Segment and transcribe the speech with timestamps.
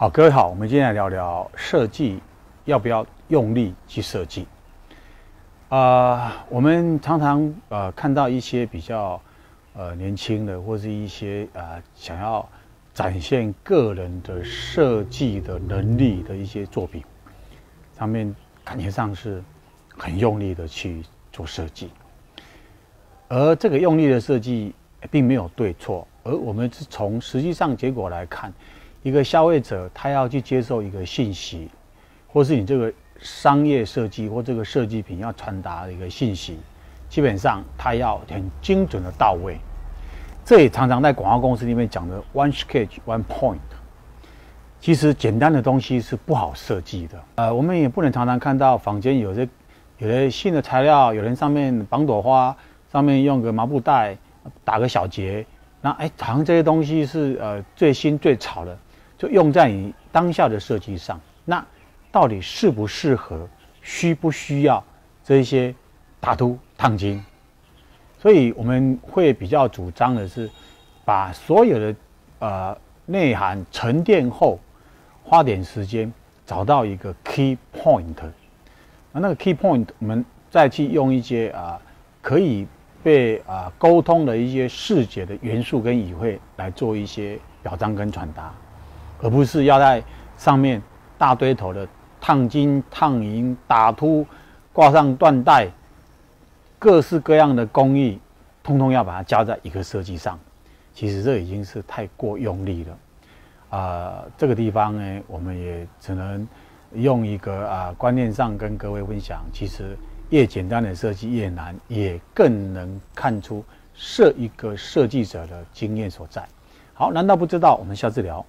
[0.00, 2.20] 好，各位好，我们今天来聊聊设计
[2.64, 4.46] 要不要用力去设计。
[5.68, 9.20] 啊、我们常常呃看到一些比较
[9.74, 12.48] 呃年轻的，或是一些呃想要
[12.94, 17.04] 展现个人的设计的能力的一些作品，
[17.98, 19.44] 上面感觉上是
[19.98, 21.90] 很用力的去做设计，
[23.28, 24.74] 而这个用力的设计
[25.10, 28.50] 并没有对错，而我们是从实际上结果来看。
[29.02, 31.68] 一个消费者，他要去接受一个信息，
[32.28, 36.58] 或是你这个商业设计或这个设计品要传达的一个信息，
[37.08, 39.56] 基本上他要很精准的到位。
[40.44, 43.58] 这也常常在广告公司里面讲的 “one sketch one point”。
[44.80, 47.22] 其实简单的东西是不好设计的。
[47.36, 49.48] 呃，我们也不能常常看到坊间有些
[49.98, 52.56] 有的新的材料，有人上面绑朵花，
[52.90, 54.16] 上面用个麻布袋
[54.64, 55.44] 打个小结，
[55.82, 58.76] 那哎，好像这些东西是呃最新最潮的。
[59.20, 61.62] 就用在你当下的设计上，那
[62.10, 63.46] 到底适不适合，
[63.82, 64.82] 需不需要
[65.22, 65.74] 这些
[66.18, 67.22] 打凸烫金？
[68.18, 70.50] 所以我们会比较主张的是，
[71.04, 71.94] 把所有的
[72.38, 74.58] 呃内涵沉淀后，
[75.22, 76.10] 花点时间
[76.46, 78.16] 找到一个 key point，
[79.12, 81.78] 那那个 key point 我们再去用一些啊、
[82.22, 82.66] 可以
[83.02, 88.54] 被啊、沟通的一些视觉的元素跟语汇来做一些表彰跟传达。
[89.22, 90.02] 而不是要在
[90.36, 90.82] 上面
[91.18, 91.86] 大堆头的
[92.20, 94.26] 烫金、烫银、打凸、
[94.72, 95.68] 挂上缎带，
[96.78, 98.18] 各式各样的工艺，
[98.62, 100.38] 通通要把它加在一个设计上。
[100.92, 102.98] 其实这已经是太过用力了。
[103.78, 106.46] 啊、这个地方呢，我们也只能
[106.92, 109.42] 用一个啊、观念上跟各位分享。
[109.52, 109.96] 其实
[110.30, 116.46] 越简单的设计越难，也更能看出设一个设计者的经验所在。
[116.94, 117.76] 好，难道不知道？
[117.76, 118.44] 我们下次聊。